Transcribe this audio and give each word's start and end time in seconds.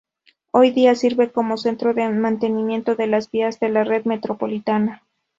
Hoy 0.49 0.71
día 0.71 0.95
sirven 0.95 1.29
como 1.29 1.57
centro 1.57 1.93
de 1.93 2.09
mantenimiento 2.09 2.95
de 2.95 3.05
las 3.05 3.29
vías 3.29 3.59
de 3.59 3.69
la 3.69 3.83
red 3.83 4.05
metropolitana. 4.05 5.03